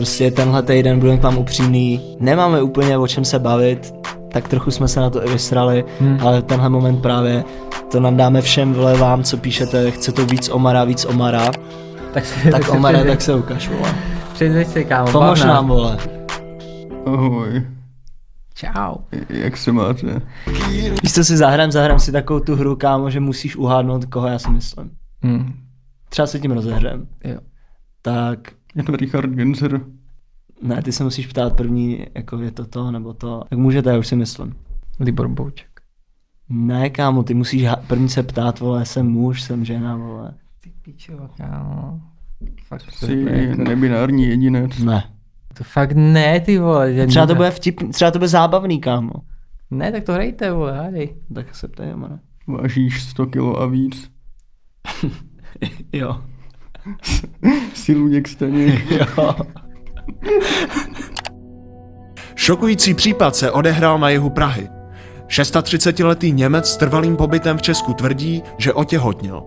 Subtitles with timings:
[0.00, 3.94] Prostě tenhle týden budeme k vám upřímný, nemáme úplně o čem se bavit,
[4.32, 6.18] tak trochu jsme se na to i vysrali, hmm.
[6.20, 7.44] ale tenhle moment právě
[7.92, 11.50] to nám dáme všem vole vám, co píšete, chce to víc Omara, víc Omara,
[12.14, 13.94] Tak, si, tak si Omara, před- tak se ukaž, vole.
[14.32, 15.12] Předveď se, kámo.
[15.12, 15.98] Pomož nám, vole.
[17.06, 17.62] Ahoj,
[18.54, 18.94] Čau.
[19.28, 20.20] jak se máte?
[21.02, 24.38] Víš co si zahrám, zahrám si takovou tu hru, kámo, že musíš uhádnout, koho já
[24.38, 24.90] si myslím.
[25.24, 25.52] Hm.
[26.08, 27.06] Třeba se tím rozehřem.
[27.24, 27.36] Jo.
[28.02, 28.38] Tak,
[28.74, 29.80] Je to Richard Genzer.
[30.62, 33.42] ne, ty se musíš ptát první, jako je to to, nebo to.
[33.50, 34.54] Tak můžete, já už si myslím.
[35.00, 35.66] Libor Bouček.
[36.48, 40.34] Ne, kámo, ty musíš první se ptát, vole, jsem muž, jsem žena, vole.
[40.62, 42.00] Ty pičo, kámo.
[42.68, 44.78] Fakt to, Jsi je jako, nebinární jedinec.
[44.78, 45.04] Ne.
[45.58, 46.94] to fakt ne, ty vole.
[46.94, 49.12] že Třeba to bude vtipný, třeba to bude zábavný, kámo.
[49.70, 51.14] Ne, tak to hrajte, vole, hádej.
[51.34, 52.18] Tak se ptej, Omara.
[52.46, 54.10] Vážíš 100 kilo a víc.
[55.92, 56.20] jo.
[57.74, 58.84] Jsi Luděk Staněk.
[62.34, 64.68] Šokující případ se odehrál na jihu Prahy.
[65.28, 69.42] 36-letý Němec s trvalým pobytem v Česku tvrdí, že otěhotněl.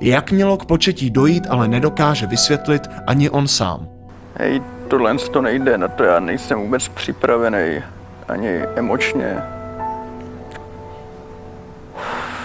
[0.00, 3.88] Jak mělo k početí dojít, ale nedokáže vysvětlit ani on sám.
[4.38, 7.82] Hej, tohle to nejde, na to já nejsem vůbec připravený.
[8.28, 9.36] Ani emočně.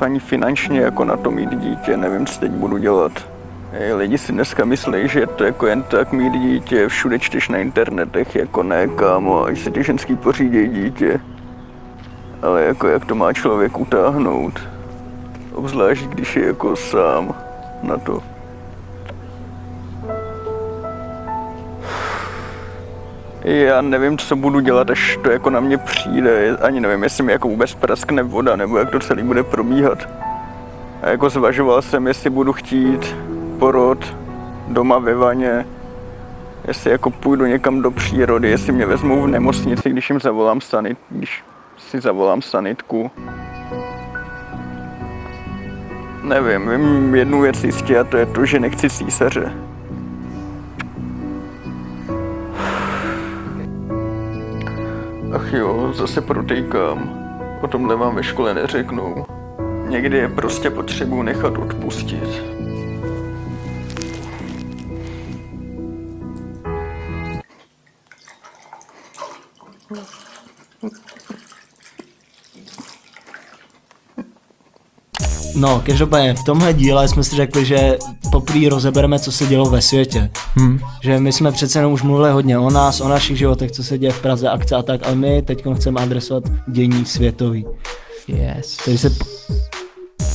[0.00, 3.33] Ani finančně jako na to mít dítě, nevím, co teď budu dělat.
[3.74, 7.58] Lidi si dneska myslí, že je to jako jen tak mít dítě, všude čteš na
[7.58, 11.20] internetech, jako ne, kámo, až si ty ženský pořídějí dítě.
[12.42, 14.60] Ale jako jak to má člověk utáhnout?
[15.52, 17.34] Obzvlášť, když je jako sám
[17.82, 18.22] na to.
[23.44, 26.56] Já nevím, co budu dělat, až to jako na mě přijde.
[26.56, 29.98] Ani nevím, jestli mi jako vůbec praskne voda, nebo jak to celý bude probíhat.
[31.02, 33.16] A jako zvažoval jsem, jestli budu chtít
[33.64, 34.16] porod
[34.68, 35.66] doma ve vaně,
[36.68, 40.98] jestli jako půjdu někam do přírody, jestli mě vezmou v nemocnici, když jim zavolám sanit,
[41.10, 41.44] když
[41.78, 43.10] si zavolám sanitku.
[46.22, 49.52] Nevím, vím jednu věc jistě a to je to, že nechci císaře.
[55.34, 57.20] Ach jo, zase protejkám.
[57.62, 59.26] O tomhle vám ve škole neřeknou.
[59.88, 62.54] Někdy je prostě potřebu nechat odpustit.
[75.56, 77.96] No, každopádně v tomhle díle jsme si řekli, že
[78.32, 80.30] poprvé rozebereme, co se dělo ve světě.
[80.60, 80.78] Hm.
[81.02, 83.98] Že my jsme přece jenom už mluvili hodně o nás, o našich životech, co se
[83.98, 87.66] děje v Praze, akce a tak, ale my teď chceme adresovat dění světový.
[88.28, 88.76] Yes.
[88.84, 89.10] Takže se...
[89.10, 89.24] Po...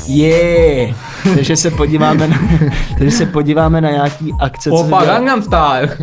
[0.08, 0.96] Yeah!
[1.36, 2.38] takže se podíváme na,
[2.98, 5.98] takže se podíváme na nějaký akce, co se Opa, děje- Gangnam Style.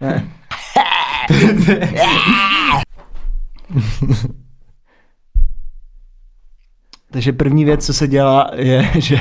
[7.10, 9.20] Takže první věc, co se dělá, je, že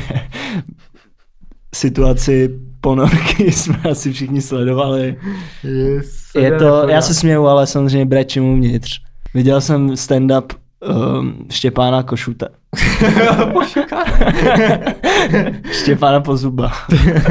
[1.76, 5.20] situaci ponorky jsme asi všichni sledovali.
[5.64, 6.32] Yes.
[6.36, 9.02] Je to, já se směju, ale samozřejmě brečím uvnitř.
[9.34, 12.48] Viděl jsem stand-up um, Štěpána Košuta.
[15.72, 16.72] Štěpána Pozuba.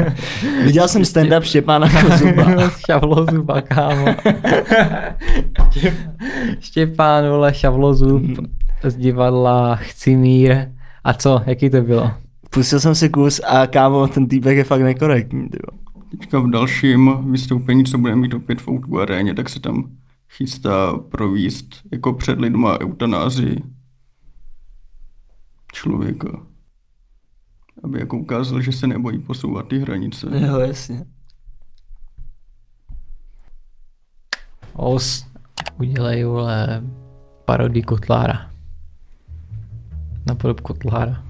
[0.63, 2.69] Viděl jsem stand-up Štěpána Pozuba.
[2.85, 4.05] Šavlozuba, kámo.
[5.69, 6.11] Štěp-
[6.59, 8.21] Štěpán, vole, šavlozub
[8.83, 10.55] z divadla Chcimír.
[11.03, 12.11] A co, jaký to bylo?
[12.49, 15.49] Pustil jsem si kus a kámo, ten týpek je fakt nekorektní.
[15.49, 15.77] Tyjo.
[16.11, 19.83] Teďka v dalším vystoupení, co budeme mít opět v aréně, tak se tam
[20.29, 23.63] chystá províst jako před lidma eutanázii
[25.73, 26.41] člověka.
[27.83, 30.27] Aby jako ukázal, že se nebojí posouvat ty hranice.
[30.47, 31.05] Jo, jasně.
[34.73, 35.27] Os,
[35.79, 36.83] udělej, vole,
[37.45, 38.51] parodii Kotlára.
[40.25, 41.23] Na podob Kotlára.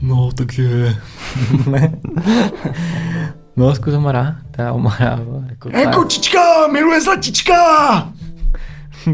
[0.00, 0.96] No, takže...
[3.58, 4.36] No, zkus Omara.
[4.50, 5.84] Teda Omara, vole, Kotlár.
[5.84, 7.54] Hej, kočička, miluje zlatička!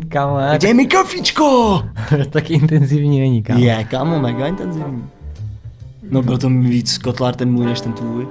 [0.08, 1.82] Kámo, ne, Dej mi kafičko!
[2.30, 3.60] tak, intenzivní není, kámo.
[3.64, 5.04] Je, kámo, mega intenzivní.
[6.10, 8.26] No byl to víc kotlár ten můj, než ten tvůj.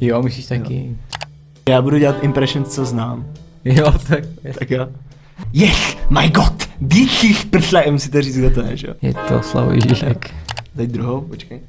[0.00, 0.96] Jo, myslíš taky.
[1.68, 3.26] Já budu dělat impression, co znám.
[3.64, 4.24] Jo, tak
[4.58, 4.88] Tak jo.
[5.52, 8.94] Jech, my god, díky pršle, musíte říct, kdo to je, že jo?
[9.02, 10.30] je to Slavo Ježíšek.
[10.76, 11.60] Teď druhou, počkej.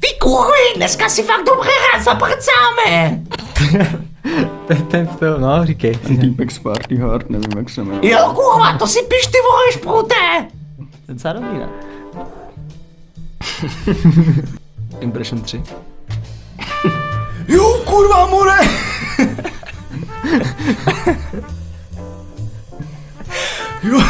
[0.00, 3.20] Vy kuchy, dneska si fakt dobře rád zaprcáme.
[4.66, 5.94] ten, ten to, no, říkej.
[5.94, 8.10] Ten týpek z Party Hard, nevím jak se jmenuje.
[8.12, 10.48] Jo, kurva, to si piš ty vole šprute.
[11.06, 11.68] Ten docela dobrý, ne?
[15.00, 15.62] Impression 3.
[17.48, 18.56] jo, kurva, more!
[23.82, 24.00] jo.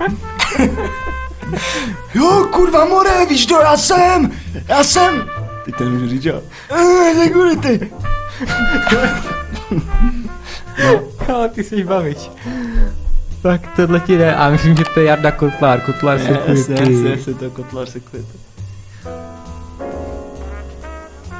[2.14, 4.32] jo, kurva, more, víš to, já jsem,
[4.68, 5.30] já jsem.
[5.64, 6.42] Teď to nemůžu říct, jo.
[6.70, 7.90] Eh, Neguli ty.
[11.32, 12.30] Ale ty jsi bavič.
[13.42, 14.34] Tak tohle ti jde.
[14.34, 15.80] A myslím, že to je Jarda Kotlár.
[15.80, 18.38] Kotlár se Jasně, jasně, jasně, to kotlar se kvete.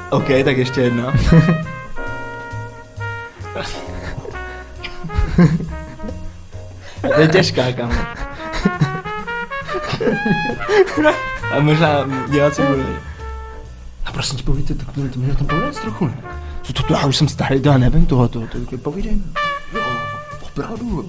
[0.09, 1.13] OK, tak ještě jedna.
[7.15, 8.20] to je těžká, kam.
[11.51, 11.89] A možná
[12.29, 12.83] diváci budou.
[14.05, 16.17] A prosím tě, povídej, tak to, to mě o tom povědět trochu, ne?
[16.61, 19.17] Co to, to, já už jsem starý, to já nevím toho, to, to, to povídej.
[19.73, 19.81] Jo,
[20.41, 21.03] opravdu, jo.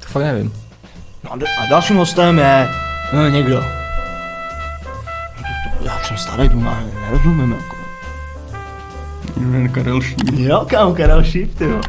[0.00, 0.52] To fakt nevím.
[1.24, 2.68] No a, a dalším hostem je
[3.12, 3.64] no, někdo.
[5.80, 7.84] Já už jsem starý, to má, nerozumím jako.
[9.72, 10.18] Karel Šíp.
[10.32, 11.80] Jo, kam Karel Šíp, ty jo.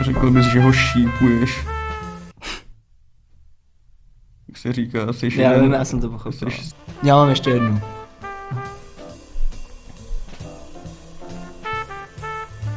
[0.00, 1.58] Řekl bys, že ho šípuješ.
[4.48, 6.50] Jak se říká, jsi Já jeden- já jsem to pochopil.
[6.50, 7.80] jsi- Já mám ještě jednu.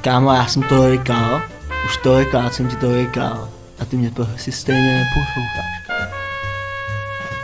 [0.02, 1.42] Kámo, já jsem to vykal,
[1.86, 3.50] už to vykal, jsem ti to vykal.
[3.80, 6.08] A ty mě to si stejně neposloucháš.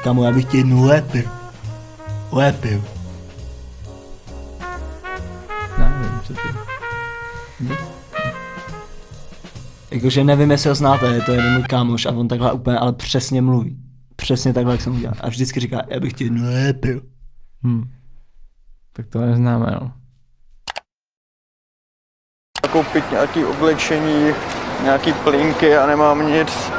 [0.04, 1.30] Kámo, já bych ti jednu lepil.
[2.32, 2.84] Lepil.
[5.78, 6.40] Nevím, co ty.
[9.98, 12.94] Jakože nevím, jestli ho znáte, je to jeden můj kámoš a on takhle úplně, ale
[12.94, 13.78] přesně mluví.
[14.16, 15.16] Přesně takhle, jak jsem udělal.
[15.22, 17.02] A vždycky říká, já bych ti jednu lepil.
[17.64, 17.84] Hm.
[18.94, 19.92] Tak to neznáme, no.
[22.72, 24.34] koupit nějaký oblečení,
[24.84, 26.72] nějaký plinky a nemám nic.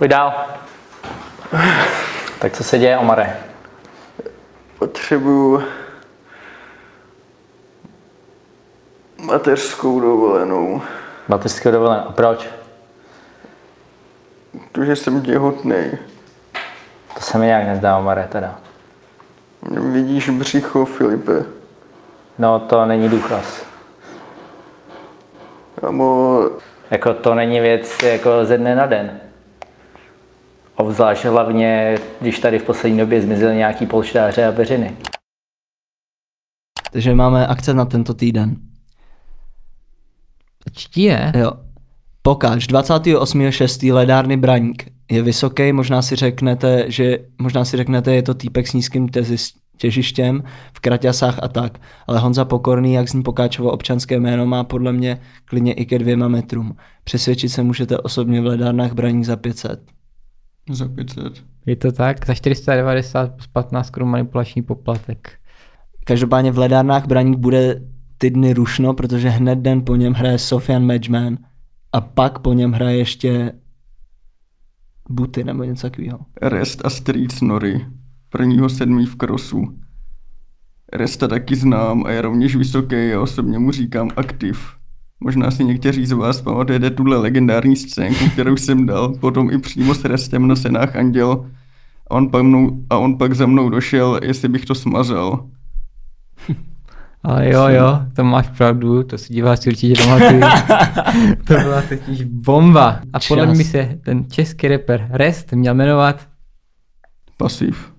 [0.00, 0.34] Pojď dál.
[2.38, 3.36] Tak co se děje, Omare?
[4.78, 5.62] Potřebuju
[9.18, 10.82] mateřskou dovolenou,
[11.28, 12.02] Mateřské dovolené.
[12.02, 12.48] A proč?
[14.72, 15.90] protože jsem těhotný.
[17.14, 18.60] To se mi nějak nezdá, Omare, teda.
[19.92, 21.44] Vidíš břicho, Filipe?
[22.38, 23.62] No, to není důkaz.
[25.80, 26.40] Kámo,
[26.90, 29.29] Jako to není věc jako ze dne na den.
[30.80, 34.96] Obzvlášť hlavně, když tady v poslední době zmizely nějaký polštáře a beřiny.
[36.92, 38.56] Takže máme akce na tento týden.
[40.72, 41.32] Čtí je?
[41.36, 41.52] Jo.
[42.22, 43.94] Pokáž, 28.6.
[43.94, 44.90] ledárny Braník.
[45.10, 49.52] Je vysoký, možná si řeknete, že možná si řeknete, je to týpek s nízkým tezis,
[49.76, 50.42] těžištěm,
[50.74, 51.78] v kraťasách a tak.
[52.06, 56.28] Ale Honza Pokorný, jak zní Pokáčovo občanské jméno, má podle mě klidně i ke dvěma
[56.28, 56.76] metrům.
[57.04, 59.99] Přesvědčit se můžete osobně v ledárnách Braník za 500.
[60.74, 61.44] za 500.
[61.66, 62.26] Je to tak?
[62.26, 65.32] Za 490 plus 15 korun manipulační poplatek.
[66.04, 67.82] Každopádně v ledárnách Braník bude
[68.18, 71.38] ty dny rušno, protože hned den po něm hraje Sofian Matchman
[71.92, 73.52] a pak po něm hraje ještě
[75.10, 76.18] Buty nebo něco takového.
[76.42, 77.86] Rest a Street Snory.
[78.28, 79.78] Prvního sedmý v krosu.
[80.92, 84.79] Resta taky znám a je rovněž vysoký a osobně mu říkám aktiv.
[85.20, 89.94] Možná si někteří z vás pamatujete tuhle legendární scénku, kterou jsem dal, potom i přímo
[89.94, 91.46] s Restem na senách Anděl
[92.10, 95.46] a on pak, mnou, a on pak za mnou došel, jestli bych to smazal.
[97.22, 100.40] Ale jo, jo, to máš pravdu, to si diváci určitě pamatují.
[101.46, 103.00] to byla totiž bomba.
[103.12, 106.26] A podle mě se ten český rapper Rest měl jmenovat
[107.36, 107.92] Pasiv.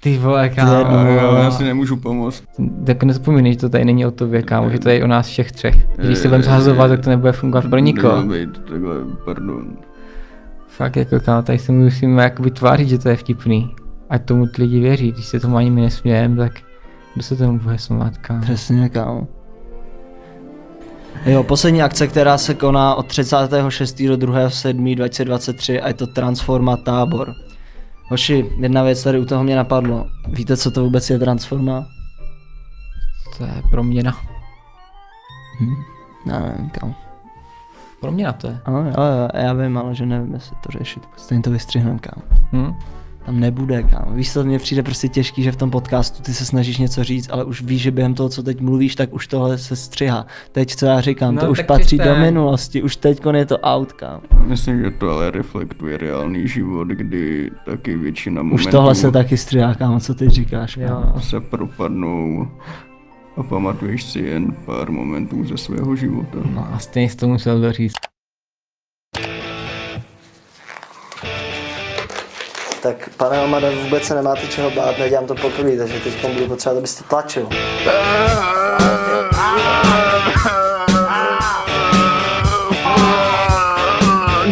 [0.00, 0.98] Ty vole, je kámo.
[1.08, 2.44] jo, já si nemůžu pomoct.
[2.86, 5.52] Tak nezapomínej, že to tady není o tobě, kámo, že to je o nás všech
[5.52, 5.88] třech.
[5.96, 8.22] Když se budeme zhazovat, tak to nebude fungovat pro nikoho.
[8.22, 9.76] Být takhle, pardon.
[10.68, 13.74] Fakt jako kámo, tady se musíme jakoby tvářit, že to je vtipný.
[14.10, 16.52] Ať tomu ty lidi věří, když se tomu ani my nesmějeme, tak
[17.14, 18.42] kdo se tomu bude smát, kámo.
[18.42, 19.26] Přesně, kámo.
[21.26, 24.02] Jo, poslední akce, která se koná od 36.
[24.02, 24.50] do 2.
[24.50, 24.94] 7.
[24.94, 27.34] 2023 a je to Transforma tábor.
[28.08, 30.06] Hoši, jedna věc tady u toho mě napadlo.
[30.28, 31.86] Víte, co to vůbec je Transforma?
[33.38, 34.16] To je proměna.
[36.26, 36.94] Já nevím, kámo.
[38.00, 38.60] Proměna to je.
[38.64, 41.02] Ano, jo, jo, já vím, ale že nevím, jestli to řešit.
[41.16, 42.22] Stejně to vystřihnem, kámo.
[42.52, 42.74] Hm?
[43.26, 44.12] Tam nebude, kámo.
[44.12, 47.28] Víš, co mně přijde prostě těžký, že v tom podcastu ty se snažíš něco říct,
[47.30, 50.26] ale už víš, že během toho, co teď mluvíš, tak už tohle se střihá.
[50.52, 53.92] Teď, co já říkám, No, to už patří do minulosti, už teď je to out,
[53.92, 54.20] kámo.
[54.46, 59.36] Myslím, že to ale reflektuje reálný život, kdy taky většina momentů Už tohle se taky
[59.36, 61.12] střihá, kámo, co teď říkáš, kámo.
[61.14, 61.20] Jo.
[61.20, 62.48] se propadnou
[63.36, 66.38] a pamatuješ si jen pár momentů ze svého života.
[66.54, 68.05] No a stejně jsi to musel doříct.
[73.16, 77.04] Pane Omada, vůbec se nemáte čeho bát, nedělám to poprvé, takže teď budu potřebovat, abyste
[77.04, 77.48] tlačil.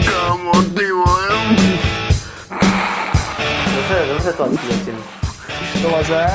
[0.04, 1.28] Kámo, ty vole.
[3.76, 5.04] Dobře, dobře tlačí zatím.
[5.74, 6.26] Už to leze?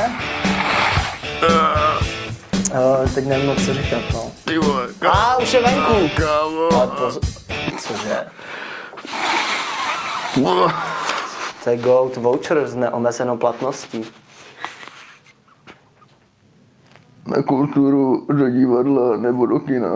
[2.74, 4.32] Uh, teď nevím moc co říkat, no.
[4.46, 6.10] Ty vole, A už je venku!
[6.18, 6.70] kámo.
[6.74, 7.20] Ale poz...
[7.80, 8.26] Cože?
[11.64, 14.06] To je Goat Voucher s neomezenou platností.
[17.28, 19.94] Na kulturu, do divadla nebo do kina.